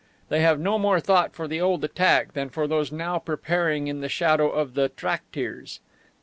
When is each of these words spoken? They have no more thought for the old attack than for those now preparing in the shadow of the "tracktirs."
They 0.29 0.41
have 0.41 0.59
no 0.59 0.79
more 0.79 0.99
thought 0.99 1.35
for 1.35 1.47
the 1.47 1.61
old 1.61 1.83
attack 1.83 2.33
than 2.33 2.49
for 2.49 2.65
those 2.65 2.91
now 2.91 3.19
preparing 3.19 3.85
in 3.87 4.01
the 4.01 4.09
shadow 4.09 4.49
of 4.49 4.73
the 4.73 4.89
"tracktirs." 4.89 5.79